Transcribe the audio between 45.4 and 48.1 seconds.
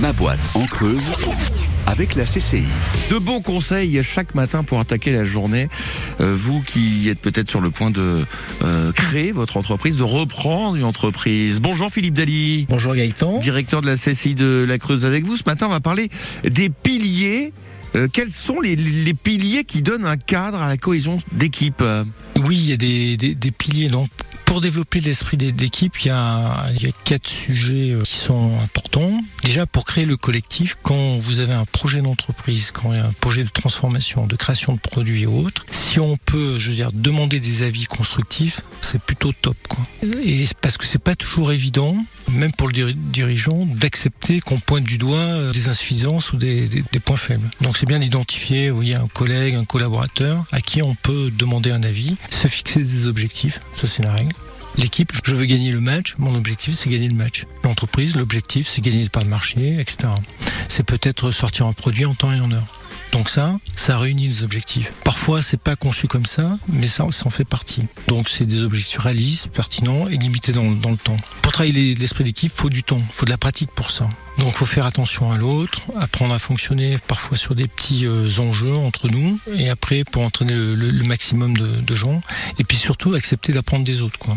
des insuffisances ou des, points faibles. Donc c'est bien